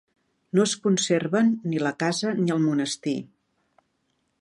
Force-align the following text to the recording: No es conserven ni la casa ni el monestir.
No 0.59 0.63
es 0.69 0.73
conserven 0.85 1.53
ni 1.73 1.83
la 1.85 1.93
casa 2.05 2.35
ni 2.41 2.57
el 2.57 2.67
monestir. 2.67 3.17